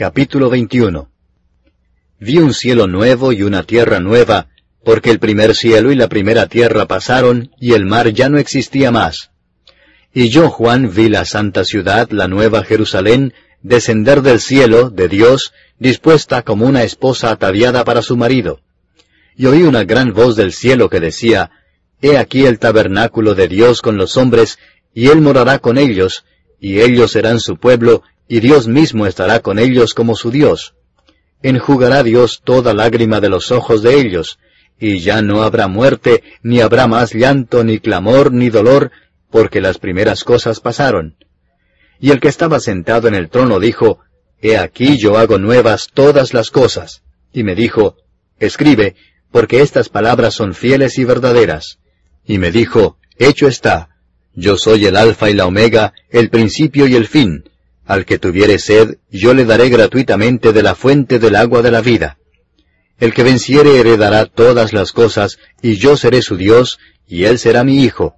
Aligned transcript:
Capítulo 0.00 0.48
21 0.48 1.10
Vi 2.20 2.38
un 2.38 2.54
cielo 2.54 2.86
nuevo 2.86 3.34
y 3.34 3.42
una 3.42 3.64
tierra 3.64 4.00
nueva, 4.00 4.48
porque 4.82 5.10
el 5.10 5.18
primer 5.18 5.54
cielo 5.54 5.92
y 5.92 5.94
la 5.94 6.08
primera 6.08 6.46
tierra 6.46 6.86
pasaron, 6.86 7.50
y 7.60 7.74
el 7.74 7.84
mar 7.84 8.08
ya 8.08 8.30
no 8.30 8.38
existía 8.38 8.90
más. 8.90 9.30
Y 10.14 10.30
yo, 10.30 10.48
Juan, 10.48 10.90
vi 10.90 11.10
la 11.10 11.26
santa 11.26 11.66
ciudad, 11.66 12.08
la 12.12 12.28
nueva 12.28 12.64
Jerusalén, 12.64 13.34
descender 13.60 14.22
del 14.22 14.40
cielo, 14.40 14.88
de 14.88 15.06
Dios, 15.06 15.52
dispuesta 15.78 16.40
como 16.44 16.64
una 16.64 16.82
esposa 16.82 17.30
ataviada 17.30 17.84
para 17.84 18.00
su 18.00 18.16
marido. 18.16 18.60
Y 19.36 19.44
oí 19.44 19.64
una 19.64 19.84
gran 19.84 20.14
voz 20.14 20.34
del 20.34 20.54
cielo 20.54 20.88
que 20.88 21.00
decía, 21.00 21.50
He 22.00 22.16
aquí 22.16 22.46
el 22.46 22.58
tabernáculo 22.58 23.34
de 23.34 23.48
Dios 23.48 23.82
con 23.82 23.98
los 23.98 24.16
hombres, 24.16 24.58
y 24.94 25.08
Él 25.08 25.20
morará 25.20 25.58
con 25.58 25.76
ellos, 25.76 26.24
y 26.58 26.80
ellos 26.80 27.12
serán 27.12 27.38
su 27.38 27.58
pueblo, 27.58 28.02
y 28.32 28.38
Dios 28.38 28.68
mismo 28.68 29.06
estará 29.06 29.40
con 29.40 29.58
ellos 29.58 29.92
como 29.92 30.14
su 30.14 30.30
Dios. 30.30 30.74
Enjugará 31.42 32.04
Dios 32.04 32.42
toda 32.44 32.72
lágrima 32.74 33.20
de 33.20 33.28
los 33.28 33.50
ojos 33.50 33.82
de 33.82 33.98
ellos, 33.98 34.38
y 34.78 35.00
ya 35.00 35.20
no 35.20 35.42
habrá 35.42 35.66
muerte, 35.66 36.22
ni 36.40 36.60
habrá 36.60 36.86
más 36.86 37.12
llanto, 37.12 37.64
ni 37.64 37.80
clamor, 37.80 38.32
ni 38.32 38.48
dolor, 38.48 38.92
porque 39.32 39.60
las 39.60 39.78
primeras 39.78 40.22
cosas 40.22 40.60
pasaron. 40.60 41.16
Y 41.98 42.12
el 42.12 42.20
que 42.20 42.28
estaba 42.28 42.60
sentado 42.60 43.08
en 43.08 43.16
el 43.16 43.30
trono 43.30 43.58
dijo, 43.58 43.98
He 44.40 44.56
aquí 44.56 44.96
yo 44.96 45.18
hago 45.18 45.40
nuevas 45.40 45.88
todas 45.92 46.32
las 46.32 46.52
cosas. 46.52 47.02
Y 47.32 47.42
me 47.42 47.56
dijo, 47.56 47.96
Escribe, 48.38 48.94
porque 49.32 49.60
estas 49.60 49.88
palabras 49.88 50.34
son 50.34 50.54
fieles 50.54 50.98
y 50.98 51.04
verdaderas. 51.04 51.80
Y 52.24 52.38
me 52.38 52.52
dijo, 52.52 52.96
Hecho 53.18 53.48
está, 53.48 53.88
yo 54.34 54.56
soy 54.56 54.86
el 54.86 54.94
alfa 54.94 55.30
y 55.30 55.34
la 55.34 55.46
omega, 55.46 55.94
el 56.10 56.30
principio 56.30 56.86
y 56.86 56.94
el 56.94 57.08
fin. 57.08 57.49
Al 57.90 58.04
que 58.04 58.20
tuviere 58.20 58.60
sed, 58.60 58.98
yo 59.10 59.34
le 59.34 59.44
daré 59.44 59.68
gratuitamente 59.68 60.52
de 60.52 60.62
la 60.62 60.76
fuente 60.76 61.18
del 61.18 61.34
agua 61.34 61.60
de 61.60 61.72
la 61.72 61.80
vida. 61.80 62.18
El 63.00 63.12
que 63.12 63.24
venciere 63.24 63.80
heredará 63.80 64.26
todas 64.26 64.72
las 64.72 64.92
cosas, 64.92 65.38
y 65.60 65.74
yo 65.74 65.96
seré 65.96 66.22
su 66.22 66.36
Dios, 66.36 66.78
y 67.08 67.24
él 67.24 67.40
será 67.40 67.64
mi 67.64 67.82
hijo. 67.82 68.14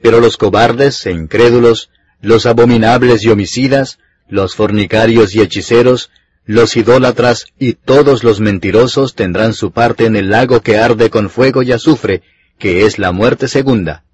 Pero 0.00 0.20
los 0.20 0.36
cobardes 0.36 1.04
e 1.04 1.10
incrédulos, 1.10 1.90
los 2.20 2.46
abominables 2.46 3.24
y 3.24 3.30
homicidas, 3.30 3.98
los 4.28 4.54
fornicarios 4.54 5.34
y 5.34 5.40
hechiceros, 5.40 6.12
los 6.44 6.76
idólatras 6.76 7.46
y 7.58 7.72
todos 7.72 8.22
los 8.22 8.38
mentirosos 8.38 9.16
tendrán 9.16 9.52
su 9.52 9.72
parte 9.72 10.06
en 10.06 10.14
el 10.14 10.30
lago 10.30 10.60
que 10.60 10.78
arde 10.78 11.10
con 11.10 11.28
fuego 11.28 11.64
y 11.64 11.72
azufre, 11.72 12.22
que 12.56 12.86
es 12.86 13.00
la 13.00 13.10
muerte 13.10 13.48
segunda. 13.48 14.04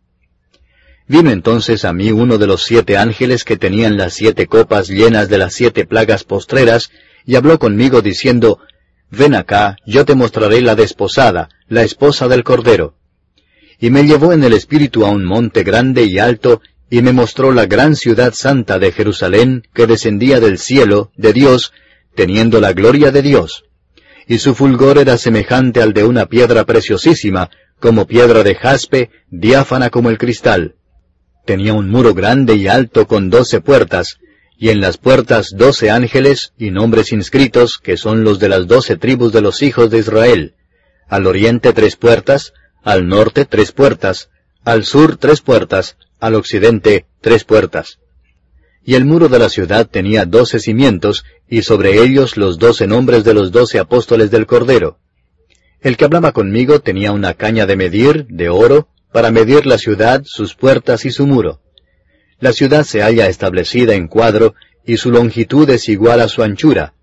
Vino 1.08 1.30
entonces 1.30 1.86
a 1.86 1.94
mí 1.94 2.12
uno 2.12 2.36
de 2.36 2.46
los 2.46 2.64
siete 2.64 2.98
ángeles 2.98 3.42
que 3.42 3.56
tenían 3.56 3.96
las 3.96 4.12
siete 4.12 4.46
copas 4.46 4.88
llenas 4.88 5.30
de 5.30 5.38
las 5.38 5.54
siete 5.54 5.86
plagas 5.86 6.22
postreras, 6.22 6.90
y 7.24 7.36
habló 7.36 7.58
conmigo 7.58 8.02
diciendo, 8.02 8.60
Ven 9.10 9.34
acá, 9.34 9.78
yo 9.86 10.04
te 10.04 10.14
mostraré 10.14 10.60
la 10.60 10.74
desposada, 10.74 11.48
la 11.66 11.82
esposa 11.82 12.28
del 12.28 12.44
Cordero. 12.44 12.94
Y 13.80 13.88
me 13.88 14.04
llevó 14.04 14.34
en 14.34 14.44
el 14.44 14.52
espíritu 14.52 15.06
a 15.06 15.08
un 15.08 15.24
monte 15.24 15.62
grande 15.62 16.04
y 16.04 16.18
alto, 16.18 16.60
y 16.90 17.00
me 17.00 17.12
mostró 17.12 17.52
la 17.52 17.64
gran 17.64 17.96
ciudad 17.96 18.34
santa 18.34 18.78
de 18.78 18.92
Jerusalén, 18.92 19.66
que 19.72 19.86
descendía 19.86 20.40
del 20.40 20.58
cielo, 20.58 21.10
de 21.16 21.32
Dios, 21.32 21.72
teniendo 22.14 22.60
la 22.60 22.74
gloria 22.74 23.10
de 23.10 23.22
Dios. 23.22 23.64
Y 24.26 24.40
su 24.40 24.54
fulgor 24.54 24.98
era 24.98 25.16
semejante 25.16 25.80
al 25.80 25.94
de 25.94 26.04
una 26.04 26.26
piedra 26.26 26.64
preciosísima, 26.64 27.48
como 27.80 28.06
piedra 28.06 28.42
de 28.42 28.56
jaspe, 28.56 29.10
diáfana 29.30 29.88
como 29.88 30.10
el 30.10 30.18
cristal 30.18 30.74
tenía 31.48 31.72
un 31.72 31.88
muro 31.88 32.12
grande 32.12 32.56
y 32.56 32.68
alto 32.68 33.06
con 33.06 33.30
doce 33.30 33.62
puertas, 33.62 34.18
y 34.58 34.68
en 34.68 34.82
las 34.82 34.98
puertas 34.98 35.54
doce 35.56 35.88
ángeles 35.88 36.52
y 36.58 36.70
nombres 36.70 37.10
inscritos, 37.10 37.78
que 37.82 37.96
son 37.96 38.22
los 38.22 38.38
de 38.38 38.50
las 38.50 38.66
doce 38.66 38.96
tribus 38.96 39.32
de 39.32 39.40
los 39.40 39.62
hijos 39.62 39.88
de 39.88 39.96
Israel. 39.96 40.52
Al 41.08 41.26
oriente 41.26 41.72
tres 41.72 41.96
puertas, 41.96 42.52
al 42.82 43.08
norte 43.08 43.46
tres 43.46 43.72
puertas, 43.72 44.28
al 44.62 44.84
sur 44.84 45.16
tres 45.16 45.40
puertas, 45.40 45.96
al 46.20 46.34
occidente 46.34 47.06
tres 47.22 47.44
puertas. 47.44 47.98
Y 48.84 48.94
el 48.94 49.06
muro 49.06 49.30
de 49.30 49.38
la 49.38 49.48
ciudad 49.48 49.88
tenía 49.88 50.26
doce 50.26 50.60
cimientos, 50.60 51.24
y 51.48 51.62
sobre 51.62 52.02
ellos 52.02 52.36
los 52.36 52.58
doce 52.58 52.86
nombres 52.86 53.24
de 53.24 53.32
los 53.32 53.52
doce 53.52 53.78
apóstoles 53.78 54.30
del 54.30 54.44
Cordero. 54.44 54.98
El 55.80 55.96
que 55.96 56.04
hablaba 56.04 56.32
conmigo 56.32 56.80
tenía 56.80 57.12
una 57.12 57.32
caña 57.32 57.64
de 57.64 57.76
medir, 57.76 58.26
de 58.26 58.50
oro, 58.50 58.88
para 59.12 59.30
medir 59.30 59.66
la 59.66 59.78
ciudad, 59.78 60.22
sus 60.24 60.54
puertas 60.54 61.04
y 61.04 61.10
su 61.10 61.26
muro. 61.26 61.60
La 62.40 62.52
ciudad 62.52 62.84
se 62.84 63.02
halla 63.02 63.28
establecida 63.28 63.94
en 63.94 64.06
cuadro, 64.06 64.54
y 64.84 64.96
su 64.96 65.10
longitud 65.10 65.68
es 65.70 65.88
igual 65.88 66.20
a 66.20 66.28
su 66.28 66.42
anchura. 66.42 66.94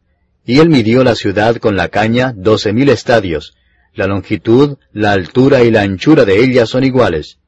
Y 0.45 0.59
él 0.59 0.69
midió 0.69 1.03
la 1.03 1.15
ciudad 1.15 1.57
con 1.57 1.75
la 1.75 1.89
caña 1.89 2.33
doce 2.35 2.73
mil 2.73 2.89
estadios. 2.89 3.55
La 3.93 4.07
longitud, 4.07 4.77
la 4.91 5.11
altura 5.11 5.63
y 5.63 5.71
la 5.71 5.81
anchura 5.81 6.25
de 6.25 6.43
ella 6.43 6.65
son 6.65 6.83
iguales. 6.83 7.39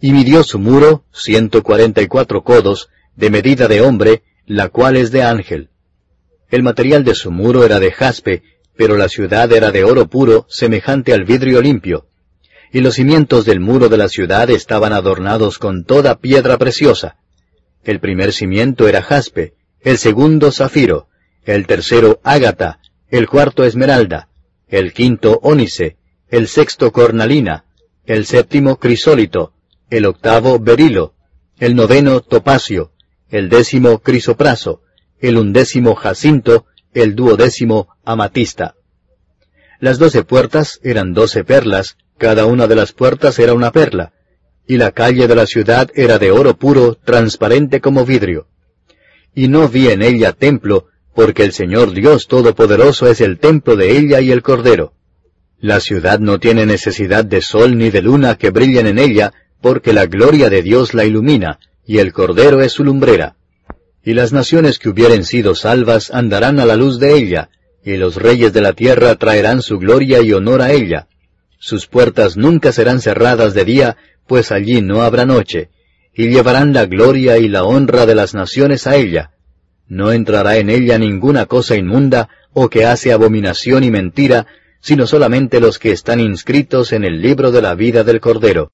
Y 0.00 0.12
midió 0.12 0.42
su 0.42 0.58
muro 0.58 1.04
ciento 1.12 1.62
cuarenta 1.62 2.02
y 2.02 2.06
cuatro 2.06 2.44
codos, 2.44 2.90
de 3.16 3.30
medida 3.30 3.66
de 3.66 3.80
hombre, 3.80 4.22
la 4.46 4.68
cual 4.68 4.96
es 4.96 5.10
de 5.10 5.22
ángel. 5.22 5.70
El 6.50 6.62
material 6.62 7.02
de 7.02 7.14
su 7.14 7.30
muro 7.30 7.64
era 7.64 7.80
de 7.80 7.90
jaspe, 7.90 8.42
pero 8.76 8.96
la 8.96 9.08
ciudad 9.08 9.50
era 9.52 9.72
de 9.72 9.84
oro 9.84 10.06
puro, 10.06 10.46
semejante 10.48 11.14
al 11.14 11.24
vidrio 11.24 11.62
limpio 11.62 12.06
y 12.72 12.80
los 12.80 12.94
cimientos 12.94 13.44
del 13.44 13.60
muro 13.60 13.88
de 13.88 13.96
la 13.96 14.08
ciudad 14.08 14.50
estaban 14.50 14.92
adornados 14.92 15.58
con 15.58 15.84
toda 15.84 16.18
piedra 16.18 16.58
preciosa. 16.58 17.16
El 17.84 18.00
primer 18.00 18.32
cimiento 18.32 18.88
era 18.88 19.02
jaspe, 19.02 19.54
el 19.80 19.98
segundo 19.98 20.50
zafiro, 20.50 21.08
el 21.44 21.66
tercero 21.66 22.20
ágata, 22.24 22.80
el 23.08 23.28
cuarto 23.28 23.64
esmeralda, 23.64 24.28
el 24.68 24.92
quinto 24.92 25.38
ónice, 25.42 25.96
el 26.28 26.48
sexto 26.48 26.92
cornalina, 26.92 27.64
el 28.04 28.26
séptimo 28.26 28.76
crisólito, 28.76 29.52
el 29.90 30.06
octavo 30.06 30.58
berilo, 30.58 31.14
el 31.58 31.76
noveno 31.76 32.20
topacio, 32.20 32.92
el 33.28 33.48
décimo 33.48 34.00
crisopraso, 34.00 34.82
el 35.20 35.38
undécimo 35.38 35.94
jacinto, 35.94 36.66
el 36.92 37.14
duodécimo 37.14 37.88
amatista. 38.04 38.74
Las 39.78 39.98
doce 39.98 40.24
puertas 40.24 40.80
eran 40.82 41.12
doce 41.12 41.44
perlas, 41.44 41.96
cada 42.18 42.46
una 42.46 42.66
de 42.66 42.74
las 42.74 42.92
puertas 42.92 43.38
era 43.38 43.54
una 43.54 43.72
perla, 43.72 44.12
y 44.66 44.76
la 44.78 44.90
calle 44.90 45.28
de 45.28 45.34
la 45.34 45.46
ciudad 45.46 45.90
era 45.94 46.18
de 46.18 46.30
oro 46.30 46.56
puro, 46.56 46.94
transparente 46.94 47.80
como 47.80 48.04
vidrio. 48.04 48.48
Y 49.34 49.48
no 49.48 49.68
vi 49.68 49.88
en 49.88 50.02
ella 50.02 50.32
templo, 50.32 50.86
porque 51.14 51.44
el 51.44 51.52
Señor 51.52 51.92
Dios 51.92 52.26
Todopoderoso 52.26 53.08
es 53.08 53.20
el 53.20 53.38
templo 53.38 53.76
de 53.76 53.96
ella 53.96 54.20
y 54.20 54.32
el 54.32 54.42
Cordero. 54.42 54.92
La 55.58 55.80
ciudad 55.80 56.18
no 56.18 56.38
tiene 56.38 56.66
necesidad 56.66 57.24
de 57.24 57.40
sol 57.40 57.78
ni 57.78 57.90
de 57.90 58.02
luna 58.02 58.36
que 58.36 58.50
brillen 58.50 58.86
en 58.86 58.98
ella, 58.98 59.32
porque 59.60 59.92
la 59.92 60.06
gloria 60.06 60.50
de 60.50 60.62
Dios 60.62 60.94
la 60.94 61.04
ilumina, 61.04 61.58
y 61.86 61.98
el 61.98 62.12
Cordero 62.12 62.60
es 62.60 62.72
su 62.72 62.84
lumbrera. 62.84 63.36
Y 64.04 64.14
las 64.14 64.32
naciones 64.32 64.78
que 64.78 64.88
hubieren 64.88 65.24
sido 65.24 65.54
salvas 65.54 66.10
andarán 66.12 66.60
a 66.60 66.66
la 66.66 66.76
luz 66.76 66.98
de 66.98 67.14
ella, 67.14 67.50
y 67.84 67.96
los 67.96 68.16
reyes 68.16 68.52
de 68.52 68.60
la 68.60 68.72
tierra 68.72 69.14
traerán 69.14 69.62
su 69.62 69.78
gloria 69.78 70.20
y 70.20 70.32
honor 70.32 70.60
a 70.60 70.72
ella. 70.72 71.08
Sus 71.58 71.86
puertas 71.86 72.36
nunca 72.36 72.72
serán 72.72 73.00
cerradas 73.00 73.54
de 73.54 73.64
día, 73.64 73.96
pues 74.26 74.52
allí 74.52 74.82
no 74.82 75.02
habrá 75.02 75.24
noche, 75.24 75.70
y 76.14 76.28
llevarán 76.28 76.72
la 76.72 76.86
gloria 76.86 77.38
y 77.38 77.48
la 77.48 77.64
honra 77.64 78.06
de 78.06 78.14
las 78.14 78.34
naciones 78.34 78.86
a 78.86 78.96
ella. 78.96 79.32
No 79.88 80.12
entrará 80.12 80.56
en 80.56 80.70
ella 80.70 80.98
ninguna 80.98 81.46
cosa 81.46 81.76
inmunda 81.76 82.28
o 82.52 82.68
que 82.68 82.84
hace 82.84 83.12
abominación 83.12 83.84
y 83.84 83.90
mentira, 83.90 84.46
sino 84.80 85.06
solamente 85.06 85.60
los 85.60 85.78
que 85.78 85.92
están 85.92 86.20
inscritos 86.20 86.92
en 86.92 87.04
el 87.04 87.20
libro 87.20 87.50
de 87.50 87.62
la 87.62 87.74
vida 87.74 88.04
del 88.04 88.20
Cordero. 88.20 88.72